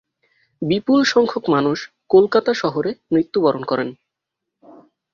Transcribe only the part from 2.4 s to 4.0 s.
শহরে মৃত্যুবরণ করে।